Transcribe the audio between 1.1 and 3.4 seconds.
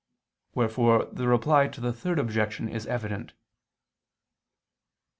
the Reply to the Third Objection is evident.